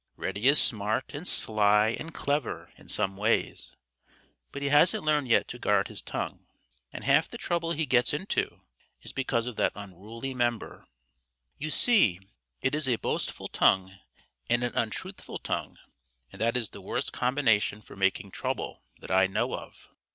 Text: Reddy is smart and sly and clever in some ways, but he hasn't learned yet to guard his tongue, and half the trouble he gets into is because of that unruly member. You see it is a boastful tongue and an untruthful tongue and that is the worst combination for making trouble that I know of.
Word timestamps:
Reddy 0.15 0.47
is 0.47 0.59
smart 0.59 1.13
and 1.13 1.27
sly 1.27 1.89
and 1.89 2.11
clever 2.11 2.71
in 2.75 2.89
some 2.89 3.15
ways, 3.17 3.75
but 4.51 4.63
he 4.63 4.69
hasn't 4.69 5.03
learned 5.03 5.27
yet 5.27 5.47
to 5.49 5.59
guard 5.59 5.89
his 5.89 6.01
tongue, 6.01 6.47
and 6.91 7.03
half 7.03 7.27
the 7.27 7.37
trouble 7.37 7.71
he 7.73 7.85
gets 7.85 8.11
into 8.11 8.61
is 9.03 9.13
because 9.13 9.45
of 9.45 9.57
that 9.57 9.73
unruly 9.75 10.33
member. 10.33 10.87
You 11.59 11.69
see 11.69 12.19
it 12.63 12.73
is 12.73 12.89
a 12.89 12.95
boastful 12.95 13.47
tongue 13.47 13.99
and 14.49 14.63
an 14.63 14.73
untruthful 14.73 15.37
tongue 15.37 15.77
and 16.31 16.41
that 16.41 16.57
is 16.57 16.69
the 16.69 16.81
worst 16.81 17.13
combination 17.13 17.83
for 17.83 17.95
making 17.95 18.31
trouble 18.31 18.81
that 18.97 19.11
I 19.11 19.27
know 19.27 19.53
of. 19.53 19.87